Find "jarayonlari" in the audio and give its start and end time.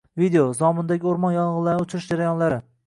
2.15-2.63